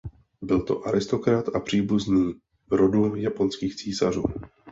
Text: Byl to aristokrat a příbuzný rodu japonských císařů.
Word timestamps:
Byl 0.41 0.61
to 0.61 0.87
aristokrat 0.87 1.49
a 1.55 1.59
příbuzný 1.59 2.33
rodu 2.71 3.15
japonských 3.15 3.75
císařů. 3.75 4.23